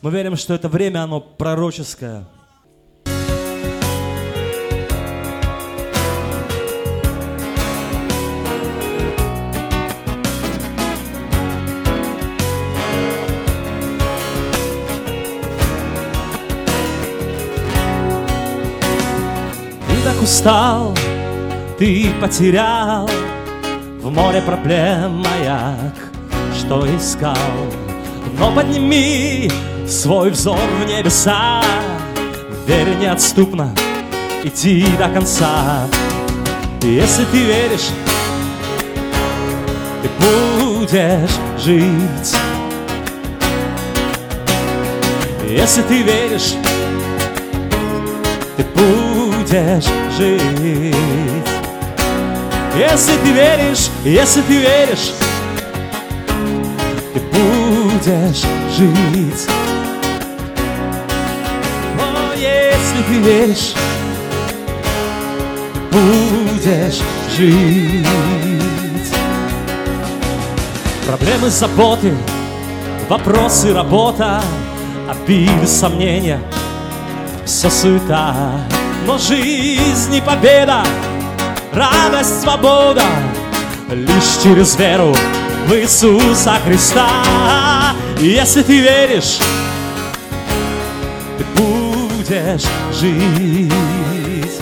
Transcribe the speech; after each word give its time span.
Мы 0.00 0.10
верим, 0.10 0.36
что 0.36 0.54
это 0.54 0.68
время, 0.68 1.02
оно 1.02 1.20
пророческое. 1.20 2.24
Устал, 20.20 20.94
ты 21.78 22.10
потерял 22.20 23.08
В 24.02 24.10
море 24.10 24.42
проблем 24.42 25.22
маяк, 25.22 25.94
что 26.54 26.84
искал 26.94 27.34
Но 28.38 28.52
подними 28.52 29.50
свой 29.86 30.30
взор 30.30 30.58
в 30.80 30.86
небеса. 30.86 31.62
Верь 32.66 32.94
неотступно, 32.96 33.74
идти 34.44 34.86
до 34.98 35.08
конца. 35.08 35.86
Если 36.82 37.24
ты 37.24 37.38
веришь, 37.42 37.88
ты 40.02 40.08
будешь 40.20 41.30
жить. 41.58 42.36
Если 45.48 45.82
ты 45.82 46.02
веришь, 46.02 46.54
ты 48.56 48.64
будешь 48.74 49.88
жить. 50.16 50.94
Если 52.76 53.16
ты 53.16 53.32
веришь, 53.32 53.88
если 54.04 54.42
ты 54.42 54.58
веришь, 54.58 55.12
будешь 57.98 58.44
жить. 58.76 59.48
О, 61.98 62.34
если 62.34 63.02
ты 63.08 63.14
веришь, 63.14 63.74
будешь 65.90 67.00
жить. 67.36 68.06
Проблемы, 71.06 71.50
заботы, 71.50 72.14
вопросы, 73.08 73.72
работа, 73.72 74.42
обиды, 75.08 75.66
сомнения— 75.66 76.40
все 77.46 77.70
суета, 77.70 78.34
но 79.06 79.16
жизнь 79.16 80.14
и 80.14 80.20
победа, 80.20 80.84
радость, 81.72 82.42
свобода 82.42 83.02
лишь 83.90 84.42
через 84.42 84.76
веру 84.76 85.16
в 85.68 85.74
Иисуса 85.74 86.58
Христа. 86.64 87.94
Если 88.18 88.62
ты 88.62 88.80
веришь, 88.80 89.38
ты 91.36 91.44
будешь 91.54 92.64
жить. 92.98 94.60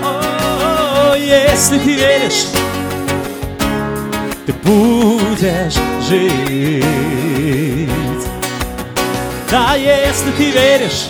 О, 0.00 1.16
если 1.16 1.78
ты 1.78 1.94
веришь, 1.94 2.46
ты 4.46 4.52
будешь 4.62 5.78
жить. 6.08 6.84
Да, 9.50 9.74
если 9.74 10.30
ты 10.36 10.50
веришь, 10.52 11.08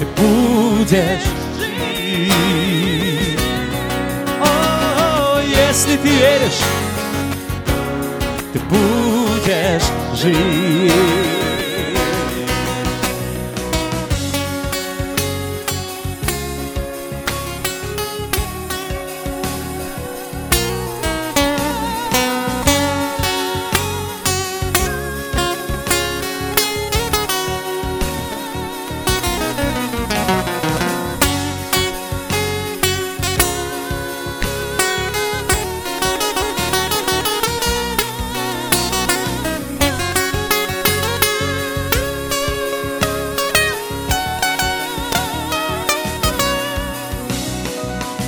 ты 0.00 0.06
будешь 0.20 1.22
жить. 1.60 2.32
О, 4.40 5.40
если 5.40 5.96
ты 5.96 6.08
веришь, 6.08 6.60
ты 8.54 8.60
будешь 8.60 9.82
жить. 10.14 11.13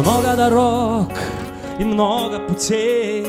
Много 0.00 0.34
дорог 0.34 1.12
и 1.78 1.84
много 1.84 2.38
путей. 2.38 3.22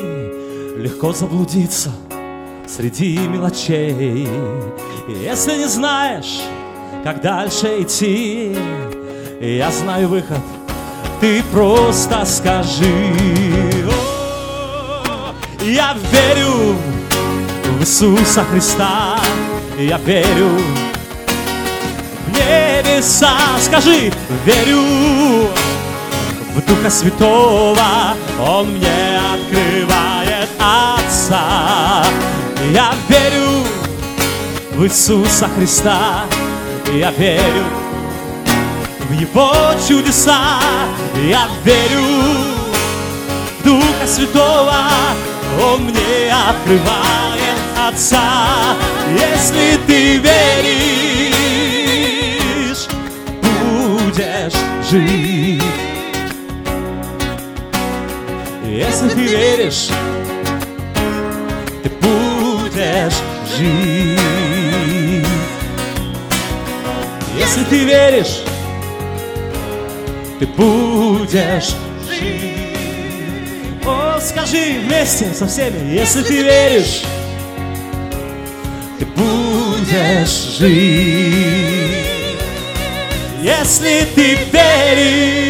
Легко 0.78 1.12
заблудиться 1.12 1.90
среди 2.66 3.18
мелочей. 3.18 4.26
И 5.06 5.12
Если 5.12 5.58
не 5.58 5.68
знаешь, 5.68 6.40
как 7.04 7.20
дальше 7.20 7.82
идти 7.82 8.56
Я 9.38 9.70
знаю 9.70 10.08
выход, 10.08 10.40
ты 11.20 11.42
просто 11.52 12.24
скажи 12.24 12.86
О, 13.86 15.34
Я 15.62 15.94
верю 16.10 16.74
в 17.64 17.80
Иисуса 17.82 18.44
Христа 18.44 19.18
Я 19.78 19.98
верю 19.98 20.48
в 22.26 22.30
небеса. 22.30 23.36
Скажи, 23.60 24.10
верю 24.46 25.50
Духа 26.66 26.90
Святого 26.90 28.16
Он 28.40 28.68
мне 28.68 29.20
открывает 29.34 30.48
Отца. 30.58 32.04
Я 32.72 32.92
верю 33.08 33.64
в 34.72 34.84
Иисуса 34.84 35.48
Христа, 35.56 36.24
я 36.92 37.10
верю 37.12 37.64
в 39.08 39.12
Его 39.12 39.52
чудеса, 39.86 40.60
я 41.28 41.48
верю 41.64 42.06
в 43.60 43.64
Духа 43.64 44.06
Святого, 44.06 44.74
Он 45.62 45.82
мне 45.84 46.32
открывает 46.32 47.58
Отца. 47.88 48.22
Если 49.12 49.78
ты 49.86 50.16
веришь, 50.18 51.32
будешь 53.42 54.58
жить. 54.90 55.21
Если 58.64 59.08
ты 59.08 59.26
веришь, 59.26 59.88
ты 61.82 61.90
будешь 62.00 63.14
жить. 63.56 64.18
Если 67.36 67.64
ты 67.64 67.84
веришь, 67.84 68.42
ты 70.38 70.46
будешь 70.46 71.74
жить. 72.08 72.62
О, 73.84 74.20
скажи 74.20 74.80
вместе 74.84 75.32
со 75.34 75.46
всеми, 75.46 75.92
если 75.92 76.22
ты 76.22 76.42
веришь, 76.42 77.02
ты 78.98 79.06
будешь 79.06 80.58
жить. 80.58 82.06
Если 83.42 84.06
ты 84.14 84.38
веришь, 84.52 85.41